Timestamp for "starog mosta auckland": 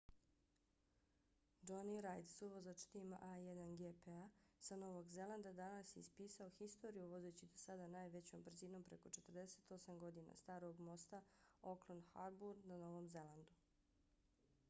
10.43-12.11